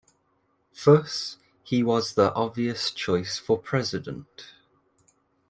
[0.83, 4.55] Thus, he was the obvious choice for President.